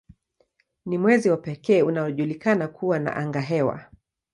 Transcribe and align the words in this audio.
Ni 0.85 0.97
mwezi 0.97 1.29
wa 1.29 1.37
pekee 1.37 1.81
unaojulikana 1.81 2.67
kuwa 2.67 2.99
na 2.99 3.15
angahewa. 3.15 3.85